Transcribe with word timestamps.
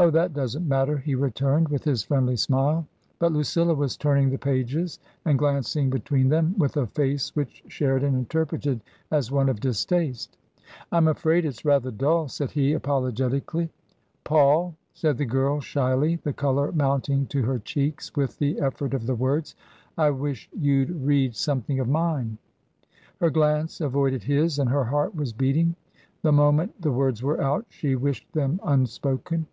"Oh, 0.00 0.10
that 0.10 0.32
doesn't 0.32 0.66
matter," 0.66 0.96
he 0.96 1.14
returned, 1.14 1.68
with 1.68 1.84
his 1.84 2.02
friendly 2.02 2.34
smile. 2.34 2.88
But 3.20 3.32
Lucilla 3.32 3.74
was 3.74 3.98
turning 3.98 4.30
the 4.30 4.38
pages 4.38 4.98
and 5.26 5.38
glancing 5.38 5.90
be 5.90 6.00
tween 6.00 6.28
them 6.30 6.54
with 6.58 6.76
a 6.78 6.86
face 6.88 7.36
which 7.36 7.62
Sheridan 7.68 8.14
interpreted 8.14 8.80
as 9.12 9.30
one 9.30 9.48
of 9.50 9.60
distaste." 9.60 10.38
I'm 10.92 11.06
afraid 11.06 11.44
it's 11.44 11.66
rather 11.66 11.90
dull," 11.90 12.28
said 12.28 12.50
he, 12.52 12.72
apologetically." 12.72 13.70
Paul," 14.24 14.74
said 14.94 15.18
the 15.18 15.26
girl, 15.26 15.60
shyly, 15.60 16.16
the 16.16 16.32
colour 16.32 16.72
mounting 16.72 17.26
to 17.26 17.42
her 17.42 17.58
cheeks 17.60 18.10
with 18.16 18.38
the 18.38 18.58
effort 18.58 18.94
of 18.94 19.06
the 19.06 19.14
words," 19.14 19.54
I 19.98 20.10
wish 20.10 20.48
you'd 20.58 20.90
read 21.06 21.36
something 21.36 21.78
of 21.78 21.88
mine." 21.88 22.38
Her 23.20 23.30
glance 23.30 23.80
avoided 23.82 24.24
his 24.24 24.58
and 24.58 24.70
her 24.70 24.84
heart 24.84 25.14
was 25.14 25.32
beating. 25.34 25.76
The 26.22 26.32
moment 26.32 26.80
the 26.80 26.90
words 26.90 27.22
were 27.22 27.40
out 27.40 27.66
she 27.68 27.94
wished 27.96 28.32
them 28.32 28.58
un 28.64 28.86
spoken. 28.86 29.46